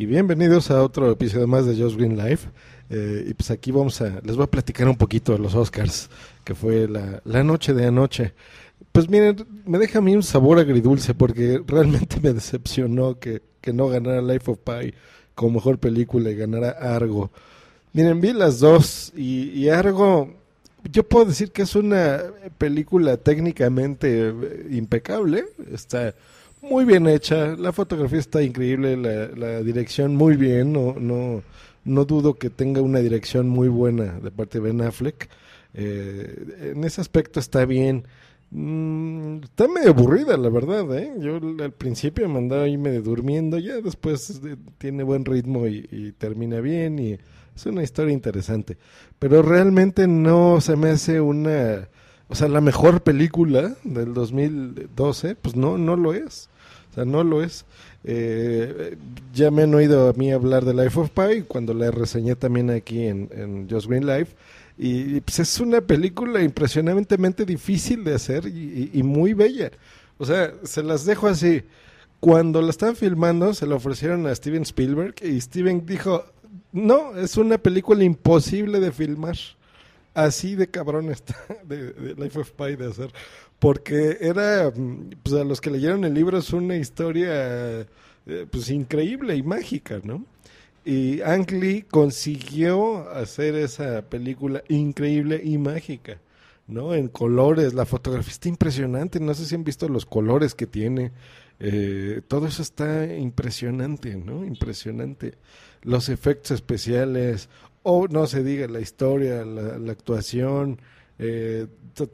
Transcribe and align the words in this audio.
y 0.00 0.06
bienvenidos 0.06 0.70
a 0.70 0.82
otro 0.82 1.10
episodio 1.10 1.46
más 1.46 1.66
de 1.66 1.76
Just 1.76 1.98
Green 1.98 2.16
Life. 2.16 2.48
Eh, 2.88 3.26
y 3.28 3.34
pues 3.34 3.50
aquí 3.50 3.70
vamos 3.70 4.00
a, 4.00 4.18
les 4.24 4.34
voy 4.34 4.44
a 4.44 4.50
platicar 4.50 4.88
un 4.88 4.96
poquito 4.96 5.32
de 5.32 5.38
los 5.38 5.54
Oscars, 5.54 6.08
que 6.42 6.54
fue 6.54 6.88
la, 6.88 7.42
noche 7.44 7.74
de 7.74 7.84
anoche. 7.84 8.32
Pues 8.92 9.10
miren, 9.10 9.44
me 9.66 9.76
deja 9.76 9.98
a 9.98 10.00
mí 10.00 10.16
un 10.16 10.22
sabor 10.22 10.58
agridulce 10.58 11.12
porque 11.12 11.62
realmente 11.66 12.18
me 12.22 12.32
decepcionó 12.32 13.18
que, 13.18 13.42
que 13.60 13.74
no 13.74 13.88
ganara 13.88 14.22
Life 14.22 14.50
of 14.50 14.60
Pi 14.60 14.94
como 15.34 15.56
mejor 15.56 15.76
película 15.76 16.30
y 16.30 16.34
ganara 16.34 16.70
Argo. 16.70 17.30
Miren, 17.92 18.22
vi 18.22 18.32
las 18.32 18.58
dos 18.58 19.12
y, 19.14 19.50
y 19.50 19.68
Argo, 19.68 20.32
yo 20.90 21.06
puedo 21.06 21.26
decir 21.26 21.52
que 21.52 21.60
es 21.60 21.76
una 21.76 22.22
película 22.56 23.18
técnicamente 23.18 24.30
eh, 24.30 24.66
impecable, 24.70 25.44
está 25.70 26.14
muy 26.62 26.84
bien 26.84 27.06
hecha, 27.06 27.56
la 27.56 27.72
fotografía 27.72 28.18
está 28.18 28.42
increíble, 28.42 28.96
la, 28.96 29.60
dirección 29.62 30.14
muy 30.14 30.36
bien, 30.36 30.72
no, 30.72 30.94
no, 30.98 31.42
no 31.84 32.04
dudo 32.04 32.34
que 32.34 32.50
tenga 32.50 32.80
una 32.80 33.00
dirección 33.00 33.48
muy 33.48 33.68
buena 33.68 34.18
de 34.20 34.30
parte 34.30 34.58
de 34.58 34.64
Ben 34.64 34.80
Affleck. 34.82 35.28
Eh, 35.74 36.72
en 36.74 36.84
ese 36.84 37.00
aspecto 37.00 37.40
está 37.40 37.64
bien. 37.64 38.04
Mm, 38.50 39.44
está 39.44 39.68
medio 39.68 39.90
aburrida, 39.90 40.36
la 40.36 40.48
verdad, 40.48 40.98
¿eh? 40.98 41.12
Yo 41.20 41.36
al 41.36 41.72
principio 41.72 42.28
me 42.28 42.38
andaba 42.38 42.64
ahí 42.64 42.76
medio 42.76 43.02
durmiendo, 43.02 43.58
ya 43.58 43.80
después 43.80 44.40
eh, 44.44 44.56
tiene 44.78 45.04
buen 45.04 45.24
ritmo 45.24 45.68
y, 45.68 45.88
y, 45.90 46.12
termina 46.12 46.60
bien 46.60 46.98
y 46.98 47.12
es 47.54 47.66
una 47.66 47.82
historia 47.82 48.12
interesante. 48.12 48.76
Pero 49.18 49.42
realmente 49.42 50.08
no 50.08 50.60
se 50.60 50.76
me 50.76 50.90
hace 50.90 51.20
una... 51.20 51.88
O 52.30 52.34
sea, 52.34 52.48
la 52.48 52.60
mejor 52.60 53.02
película 53.02 53.74
del 53.82 54.14
2012, 54.14 55.34
pues 55.34 55.56
no, 55.56 55.76
no 55.76 55.96
lo 55.96 56.14
es. 56.14 56.48
O 56.90 56.94
sea, 56.94 57.04
no 57.04 57.24
lo 57.24 57.42
es. 57.42 57.64
Eh, 58.04 58.96
ya 59.34 59.50
me 59.50 59.64
han 59.64 59.74
oído 59.74 60.08
a 60.08 60.12
mí 60.12 60.32
hablar 60.32 60.64
de 60.64 60.72
Life 60.72 60.98
of 60.98 61.10
Pi 61.10 61.42
cuando 61.42 61.74
la 61.74 61.90
reseñé 61.90 62.36
también 62.36 62.70
aquí 62.70 63.02
en, 63.02 63.28
en 63.32 63.68
Just 63.68 63.88
Green 63.88 64.06
Life. 64.06 64.34
Y, 64.82 65.20
pues 65.20 65.40
es 65.40 65.60
una 65.60 65.82
película 65.82 66.40
impresionantemente 66.40 67.44
difícil 67.44 68.02
de 68.02 68.14
hacer 68.14 68.46
y, 68.46 69.02
muy 69.02 69.34
bella. 69.34 69.70
O 70.16 70.24
sea, 70.24 70.54
se 70.62 70.82
las 70.82 71.04
dejo 71.04 71.26
así. 71.26 71.62
Cuando 72.18 72.62
la 72.62 72.70
estaban 72.70 72.96
filmando, 72.96 73.52
se 73.52 73.66
la 73.66 73.74
ofrecieron 73.74 74.26
a 74.26 74.34
Steven 74.34 74.62
Spielberg 74.62 75.16
y 75.22 75.38
Steven 75.38 75.84
dijo, 75.84 76.24
no, 76.72 77.14
es 77.16 77.36
una 77.36 77.58
película 77.58 78.04
imposible 78.04 78.80
de 78.80 78.90
filmar. 78.90 79.36
Así 80.14 80.56
de 80.56 80.68
cabrón 80.68 81.10
está 81.10 81.36
de, 81.64 82.14
Life 82.16 82.38
of 82.38 82.50
Pi 82.52 82.76
de 82.76 82.88
hacer 82.88 83.12
porque 83.60 84.16
era, 84.20 84.72
pues 85.22 85.36
a 85.36 85.44
los 85.44 85.60
que 85.60 85.70
leyeron 85.70 86.04
el 86.04 86.14
libro 86.14 86.38
es 86.38 86.52
una 86.52 86.76
historia 86.76 87.82
eh, 88.26 88.46
pues 88.50 88.70
increíble 88.70 89.36
y 89.36 89.42
mágica, 89.42 90.00
¿no? 90.02 90.24
Y 90.84 91.20
Ang 91.20 91.50
Lee 91.52 91.82
consiguió 91.82 93.08
hacer 93.10 93.54
esa 93.54 94.02
película 94.02 94.64
increíble 94.68 95.42
y 95.44 95.58
mágica, 95.58 96.20
¿no? 96.66 96.94
En 96.94 97.08
colores, 97.08 97.74
la 97.74 97.84
fotografía 97.84 98.32
está 98.32 98.48
impresionante, 98.48 99.20
no 99.20 99.34
sé 99.34 99.44
si 99.44 99.54
han 99.54 99.62
visto 99.62 99.88
los 99.90 100.06
colores 100.06 100.54
que 100.54 100.66
tiene, 100.66 101.12
eh, 101.60 102.22
todo 102.26 102.46
eso 102.46 102.62
está 102.62 103.14
impresionante, 103.14 104.16
¿no? 104.16 104.44
Impresionante. 104.46 105.34
Los 105.82 106.08
efectos 106.08 106.52
especiales, 106.52 107.50
o 107.82 108.08
no 108.08 108.26
se 108.26 108.42
diga 108.42 108.68
la 108.68 108.80
historia, 108.80 109.44
la, 109.44 109.92
actuación, 109.92 110.78
eh, 111.18 111.66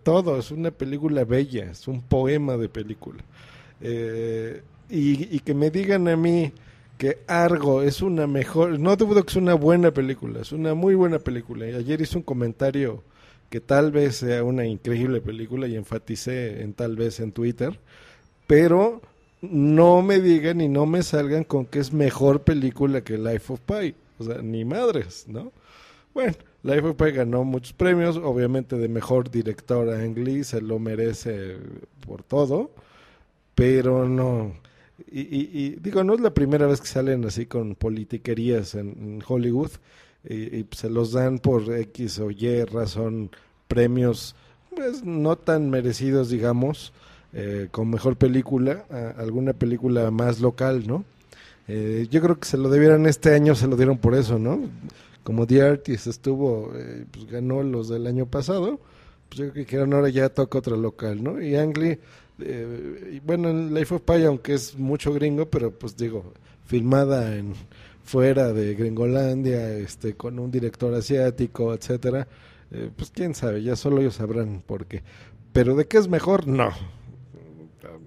todo, 0.03 0.39
es 0.39 0.51
una 0.51 0.71
película 0.71 1.25
bella, 1.25 1.71
es 1.71 1.89
un 1.89 2.03
poema 2.03 2.57
de 2.57 2.69
película. 2.69 3.23
Eh, 3.81 4.63
y, 4.89 5.41
que 5.41 5.55
me 5.55 5.71
digan 5.71 6.09
a 6.09 6.17
mí 6.17 6.53
que 6.99 7.19
Argo 7.27 7.83
es 7.83 8.01
una 8.03 8.27
mejor, 8.27 8.79
no 8.79 8.97
dudo 8.97 9.23
que 9.25 9.31
es 9.31 9.37
una 9.37 9.55
buena 9.55 9.91
película, 9.91 10.41
es 10.41 10.53
una 10.53 10.75
muy 10.75 10.95
buena 10.95 11.19
película. 11.19 11.67
Ayer 11.67 12.01
hice 12.01 12.17
un 12.17 12.23
comentario 12.23 13.03
que 13.51 13.61
tal 13.61 13.93
vez 13.93 14.17
sea 14.17 14.45
una 14.45 14.67
increíble 14.67 15.21
película 15.21 15.67
y 15.67 15.77
enfaticé 15.77 16.63
en 16.63 16.73
tal 16.73 16.97
vez 16.97 17.21
en 17.21 17.33
Twitter, 17.33 17.79
pero 18.47 19.03
no 19.43 20.03
me 20.03 20.21
digan 20.21 20.61
y 20.61 20.69
no 20.69 20.87
me 20.87 21.03
salgan 21.03 21.45
con 21.45 21.67
que 21.67 21.81
es 21.81 21.93
mejor 21.93 22.43
película 22.43 23.03
que 23.03 23.19
Life 23.19 23.53
of 23.53 23.61
Pi, 23.61 23.95
o 24.19 24.25
sea, 24.25 24.43
ni 24.43 24.65
madres, 24.65 25.27
¿no? 25.29 25.53
Bueno, 26.15 26.35
of 26.65 26.97
Pi 26.97 27.11
ganó 27.13 27.45
muchos 27.45 27.73
premios, 27.75 28.17
obviamente 28.17 28.77
de 28.77 28.89
mejor 28.89 29.31
director 29.31 29.91
a 29.91 30.01
Ang 30.01 30.17
Lee, 30.19 30.45
se 30.45 30.63
lo 30.63 30.79
merece 30.79 31.59
por 32.07 32.23
todo, 32.23 32.71
pero 33.55 34.09
no. 34.09 34.55
Y, 35.11 35.21
y, 35.21 35.77
digo, 35.81 36.03
no 36.05 36.15
es 36.15 36.21
la 36.21 36.33
primera 36.33 36.67
vez 36.67 36.81
que 36.81 36.87
salen 36.87 37.25
así 37.27 37.45
con 37.45 37.75
politiquerías 37.75 38.75
en, 38.75 38.89
en 38.89 39.23
Hollywood 39.27 39.73
y, 40.29 40.67
se 40.73 40.91
los 40.91 41.13
dan 41.13 41.39
por 41.39 41.73
X 41.73 42.19
o 42.19 42.31
Y 42.31 42.65
razón 42.65 43.31
premios 43.69 44.35
pues 44.75 45.05
no 45.05 45.37
tan 45.37 45.71
merecidos, 45.71 46.29
digamos, 46.29 46.93
eh, 47.33 47.69
con 47.71 47.89
mejor 47.89 48.17
película, 48.17 48.85
alguna 49.17 49.55
película 49.55 50.11
más 50.11 50.41
local, 50.41 50.87
¿no? 50.87 51.05
Eh, 51.69 52.07
yo 52.11 52.21
creo 52.21 52.39
que 52.39 52.47
se 52.47 52.57
lo 52.57 52.69
debieran 52.69 53.07
este 53.07 53.35
año, 53.35 53.55
se 53.55 53.67
lo 53.67 53.77
dieron 53.77 53.99
por 53.99 54.15
eso, 54.15 54.39
¿no? 54.39 54.61
como 55.27 55.45
The 55.45 55.61
Artist 55.61 56.07
estuvo, 56.07 56.71
eh, 56.77 57.05
pues 57.11 57.27
ganó 57.27 57.61
los 57.65 57.89
del 57.89 58.07
año 58.07 58.27
pasado, 58.27 58.79
pues 59.29 59.41
yo 59.41 59.53
creo 59.53 59.67
que 59.67 59.77
ahora 59.77 60.09
ya 60.09 60.29
toca 60.29 60.59
otro 60.59 60.77
local, 60.77 61.21
¿no? 61.21 61.43
Y 61.43 61.57
Angli, 61.57 61.99
eh, 62.39 63.11
y 63.15 63.19
bueno, 63.19 63.51
en 63.51 63.75
Life 63.75 63.93
of 63.93 64.03
Pi, 64.03 64.23
aunque 64.23 64.55
es 64.55 64.79
mucho 64.79 65.13
gringo, 65.13 65.51
pero 65.51 65.73
pues 65.77 65.97
digo, 65.97 66.33
filmada 66.65 67.35
en 67.35 67.55
fuera 68.05 68.53
de 68.53 68.77
Gringolandia, 68.77 69.69
este, 69.73 70.15
con 70.15 70.39
un 70.39 70.53
director 70.53 70.95
asiático, 70.95 71.75
etcétera, 71.75 72.29
eh, 72.71 72.89
pues 72.95 73.11
quién 73.11 73.35
sabe, 73.35 73.65
ya 73.65 73.75
solo 73.75 74.01
ellos 74.03 74.15
sabrán 74.15 74.63
por 74.65 74.87
qué. 74.87 75.03
Pero 75.53 75.75
de 75.75 75.89
qué 75.89 75.99
es 75.99 76.07
mejor, 76.07 76.47
no, 76.47 76.71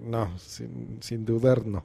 no, 0.02 0.38
sin, 0.38 0.96
sin 1.02 1.26
dudar, 1.26 1.66
no. 1.66 1.84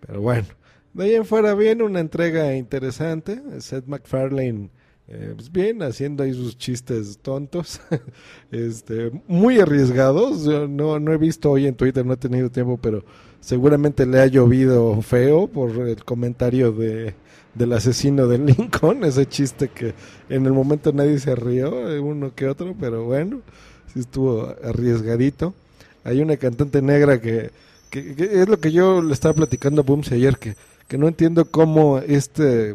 Pero 0.00 0.20
bueno. 0.20 0.48
De 0.92 1.04
ahí 1.04 1.14
en 1.14 1.24
fuera 1.24 1.54
viene 1.54 1.84
una 1.84 2.00
entrega 2.00 2.54
interesante. 2.54 3.40
Seth 3.60 3.86
MacFarlane, 3.86 4.70
eh, 5.08 5.32
pues 5.34 5.50
bien, 5.52 5.82
haciendo 5.82 6.22
ahí 6.22 6.32
sus 6.32 6.56
chistes 6.56 7.18
tontos, 7.18 7.80
este, 8.50 9.10
muy 9.26 9.60
arriesgados. 9.60 10.46
No, 10.68 10.98
no 10.98 11.12
he 11.12 11.18
visto 11.18 11.50
hoy 11.50 11.66
en 11.66 11.74
Twitter, 11.74 12.04
no 12.04 12.14
he 12.14 12.16
tenido 12.16 12.50
tiempo, 12.50 12.78
pero 12.80 13.04
seguramente 13.40 14.06
le 14.06 14.20
ha 14.20 14.26
llovido 14.26 15.00
feo 15.02 15.46
por 15.46 15.70
el 15.88 16.04
comentario 16.04 16.72
de 16.72 17.14
del 17.58 17.72
asesino 17.72 18.26
de 18.26 18.38
Lincoln, 18.38 19.04
ese 19.04 19.26
chiste 19.26 19.68
que 19.68 19.94
en 20.28 20.46
el 20.46 20.52
momento 20.52 20.92
nadie 20.92 21.18
se 21.18 21.34
rió, 21.34 21.90
eh, 21.90 21.98
uno 21.98 22.34
que 22.34 22.46
otro, 22.46 22.74
pero 22.78 23.04
bueno, 23.04 23.40
sí 23.92 24.00
estuvo 24.00 24.54
arriesgadito. 24.64 25.54
Hay 26.04 26.20
una 26.20 26.36
cantante 26.36 26.80
negra 26.80 27.20
que, 27.20 27.50
que, 27.90 28.14
que 28.14 28.42
es 28.42 28.48
lo 28.48 28.60
que 28.60 28.72
yo 28.72 29.02
le 29.02 29.12
estaba 29.12 29.34
platicando 29.34 29.82
a 29.82 29.84
Booms 29.84 30.12
ayer, 30.12 30.38
que 30.38 30.54
que 30.88 30.98
no 30.98 31.06
entiendo 31.06 31.50
cómo 31.50 31.98
este, 31.98 32.70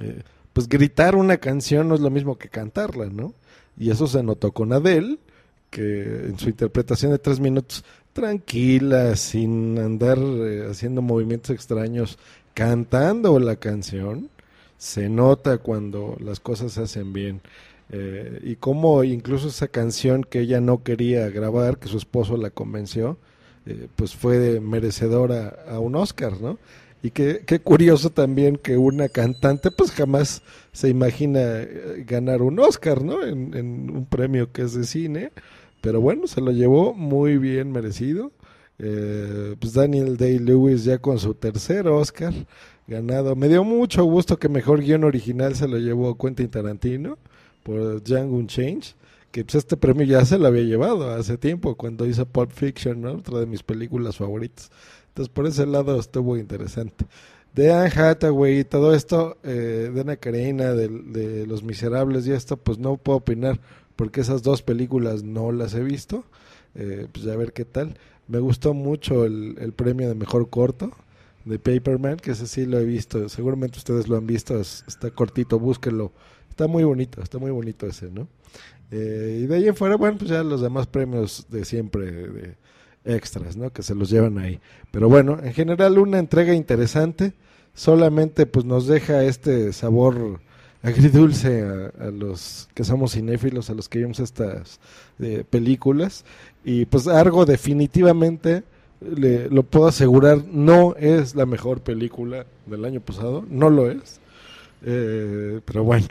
eh, 0.00 0.22
pues 0.52 0.68
gritar 0.68 1.16
una 1.16 1.38
canción 1.38 1.88
no 1.88 1.94
es 1.94 2.00
lo 2.00 2.10
mismo 2.10 2.36
que 2.36 2.50
cantarla, 2.50 3.06
¿no? 3.06 3.34
Y 3.78 3.90
eso 3.90 4.06
se 4.06 4.22
notó 4.22 4.52
con 4.52 4.72
Adele, 4.72 5.18
que 5.70 6.26
en 6.26 6.38
su 6.38 6.50
interpretación 6.50 7.12
de 7.12 7.18
tres 7.18 7.40
minutos, 7.40 7.84
tranquila, 8.12 9.16
sin 9.16 9.78
andar 9.78 10.18
eh, 10.18 10.66
haciendo 10.70 11.02
movimientos 11.02 11.50
extraños, 11.50 12.18
cantando 12.54 13.38
la 13.38 13.56
canción, 13.56 14.28
se 14.78 15.08
nota 15.08 15.58
cuando 15.58 16.16
las 16.20 16.38
cosas 16.38 16.72
se 16.72 16.82
hacen 16.82 17.12
bien. 17.12 17.40
Eh, 17.88 18.40
y 18.42 18.56
cómo 18.56 19.04
incluso 19.04 19.48
esa 19.48 19.68
canción 19.68 20.22
que 20.24 20.40
ella 20.40 20.60
no 20.60 20.82
quería 20.82 21.28
grabar, 21.30 21.78
que 21.78 21.88
su 21.88 21.96
esposo 21.96 22.36
la 22.36 22.50
convenció, 22.50 23.16
pues 23.96 24.14
fue 24.14 24.60
merecedora 24.60 25.64
a 25.68 25.80
un 25.80 25.96
Oscar, 25.96 26.40
¿no? 26.40 26.56
Y 27.02 27.10
qué, 27.10 27.42
qué, 27.46 27.60
curioso 27.60 28.10
también 28.10 28.56
que 28.56 28.76
una 28.76 29.08
cantante 29.08 29.70
pues 29.70 29.92
jamás 29.92 30.42
se 30.72 30.88
imagina 30.88 31.40
eh, 31.40 32.04
ganar 32.06 32.42
un 32.42 32.58
Oscar, 32.58 33.02
¿no? 33.02 33.22
En, 33.22 33.54
en 33.54 33.90
un 33.90 34.06
premio 34.06 34.50
que 34.50 34.62
es 34.62 34.74
de 34.74 34.84
cine. 34.84 35.30
Pero 35.80 36.00
bueno, 36.00 36.26
se 36.26 36.40
lo 36.40 36.50
llevó 36.50 36.94
muy 36.94 37.38
bien 37.38 37.70
merecido. 37.70 38.32
Eh, 38.78 39.56
pues 39.58 39.72
Daniel 39.72 40.16
Day-Lewis 40.16 40.84
ya 40.84 40.98
con 40.98 41.18
su 41.18 41.34
tercer 41.34 41.88
Oscar 41.88 42.34
ganado. 42.86 43.36
Me 43.36 43.48
dio 43.48 43.64
mucho 43.64 44.04
gusto 44.04 44.38
que 44.38 44.48
mejor 44.48 44.82
guion 44.82 45.04
original 45.04 45.54
se 45.54 45.68
lo 45.68 45.78
llevó 45.78 46.16
Quentin 46.18 46.48
Tarantino 46.48 47.18
por 47.62 48.02
Django 48.02 48.36
Unchained. 48.36 48.84
Que 49.30 49.44
pues 49.44 49.56
este 49.56 49.76
premio 49.76 50.04
ya 50.06 50.24
se 50.24 50.38
lo 50.38 50.46
había 50.46 50.62
llevado 50.62 51.10
hace 51.10 51.36
tiempo 51.36 51.76
cuando 51.76 52.06
hizo 52.06 52.26
Pulp 52.26 52.50
Fiction, 52.52 53.02
¿no? 53.02 53.12
Otra 53.12 53.40
de 53.40 53.46
mis 53.46 53.62
películas 53.62 54.16
favoritas. 54.16 54.70
Entonces, 55.16 55.32
por 55.32 55.46
ese 55.46 55.64
lado 55.64 55.98
estuvo 55.98 56.36
interesante. 56.36 57.06
De 57.54 57.72
Anne 57.72 57.88
Hathaway 57.88 58.58
y 58.58 58.64
todo 58.64 58.94
esto, 58.94 59.38
eh, 59.44 59.90
de 59.90 59.98
Ana 60.02 60.16
Karenina, 60.16 60.74
de, 60.74 61.46
Los 61.46 61.62
Miserables 61.62 62.26
y 62.26 62.32
esto, 62.32 62.58
pues 62.58 62.76
no 62.78 62.98
puedo 62.98 63.16
opinar 63.16 63.58
porque 63.96 64.20
esas 64.20 64.42
dos 64.42 64.60
películas 64.60 65.22
no 65.22 65.52
las 65.52 65.72
he 65.72 65.82
visto. 65.82 66.26
Eh, 66.74 67.06
pues 67.10 67.26
a 67.28 67.34
ver 67.34 67.54
qué 67.54 67.64
tal. 67.64 67.96
Me 68.28 68.40
gustó 68.40 68.74
mucho 68.74 69.24
el, 69.24 69.56
el, 69.58 69.72
premio 69.72 70.06
de 70.06 70.14
mejor 70.14 70.50
corto 70.50 70.92
de 71.46 71.58
Paperman, 71.58 72.18
que 72.18 72.32
ese 72.32 72.46
sí 72.46 72.66
lo 72.66 72.78
he 72.78 72.84
visto, 72.84 73.26
seguramente 73.30 73.78
ustedes 73.78 74.08
lo 74.08 74.18
han 74.18 74.26
visto, 74.26 74.60
está 74.60 75.10
cortito, 75.12 75.58
búsquenlo, 75.58 76.12
está 76.50 76.66
muy 76.66 76.84
bonito, 76.84 77.22
está 77.22 77.38
muy 77.38 77.52
bonito 77.52 77.86
ese, 77.86 78.10
¿no? 78.10 78.28
Eh, 78.90 79.40
y 79.44 79.46
de 79.46 79.54
ahí 79.54 79.68
en 79.68 79.76
fuera, 79.76 79.96
bueno, 79.96 80.18
pues 80.18 80.28
ya 80.28 80.42
los 80.42 80.60
demás 80.60 80.88
premios 80.88 81.46
de 81.48 81.64
siempre, 81.64 82.10
de 82.10 82.56
extras, 83.06 83.56
¿no? 83.56 83.70
Que 83.70 83.82
se 83.82 83.94
los 83.94 84.10
llevan 84.10 84.38
ahí. 84.38 84.60
Pero 84.90 85.08
bueno, 85.08 85.38
en 85.42 85.52
general 85.54 85.98
una 85.98 86.18
entrega 86.18 86.54
interesante, 86.54 87.32
solamente 87.74 88.46
pues 88.46 88.64
nos 88.64 88.86
deja 88.86 89.24
este 89.24 89.72
sabor 89.72 90.40
agridulce 90.86 91.62
a, 91.98 92.10
los 92.10 92.68
que 92.74 92.84
somos 92.84 93.12
cinéfilos, 93.12 93.70
a 93.70 93.74
los 93.74 93.88
que 93.88 93.98
vimos 93.98 94.20
estas 94.20 94.78
eh, 95.18 95.44
películas. 95.48 96.24
Y 96.64 96.84
pues 96.86 97.08
Argo 97.08 97.44
definitivamente, 97.44 98.62
le, 99.00 99.50
lo 99.50 99.64
puedo 99.64 99.88
asegurar, 99.88 100.44
no 100.46 100.94
es 100.96 101.34
la 101.34 101.44
mejor 101.44 101.80
película 101.80 102.46
del 102.66 102.84
año 102.84 103.00
pasado, 103.00 103.44
no 103.48 103.68
lo 103.68 103.90
es. 103.90 104.20
Eh, 104.84 105.60
pero 105.64 105.82
bueno, 105.82 106.06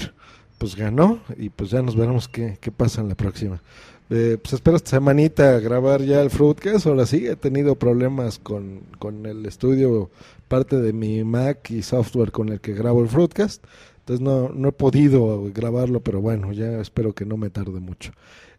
pues 0.58 0.76
ganó 0.76 1.20
y 1.38 1.50
pues 1.50 1.70
ya 1.70 1.82
nos 1.82 1.96
veremos 1.96 2.28
qué, 2.28 2.58
qué 2.60 2.72
pasa 2.72 3.02
en 3.02 3.10
la 3.10 3.16
próxima. 3.16 3.62
Eh, 4.10 4.38
pues 4.40 4.54
espero 4.54 4.78
esta 4.78 4.92
semanita 4.92 5.60
grabar 5.60 6.02
ya 6.02 6.22
el 6.22 6.30
Fruitcast. 6.30 6.86
Ahora 6.86 7.06
sí, 7.06 7.26
he 7.28 7.36
tenido 7.36 7.76
problemas 7.76 8.40
con, 8.40 8.82
con 9.00 9.26
el 9.26 9.46
estudio, 9.46 10.10
parte 10.48 10.80
de 10.80 10.94
mi 10.94 11.24
Mac 11.24 11.72
y 11.72 11.82
software 11.82 12.32
con 12.32 12.50
el 12.50 12.62
que 12.62 12.74
grabo 12.74 13.02
el 13.02 13.10
Fruitcast. 13.10 13.64
Entonces 14.00 14.22
no, 14.24 14.50
no 14.50 14.70
he 14.70 14.72
podido 14.72 15.50
grabarlo, 15.52 16.00
pero 16.02 16.22
bueno, 16.22 16.52
ya 16.52 16.80
espero 16.80 17.14
que 17.14 17.26
no 17.26 17.38
me 17.38 17.50
tarde 17.50 17.80
mucho. 17.80 18.12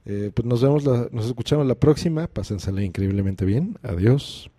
Eh, 0.04 0.30
pues 0.34 0.46
nos 0.46 0.62
vemos, 0.62 0.84
nos 0.84 1.26
escuchamos 1.26 1.66
la 1.66 1.76
próxima. 1.76 2.26
Pásensela 2.26 2.82
increíblemente 2.82 3.44
bien. 3.44 3.78
Adiós. 3.82 4.50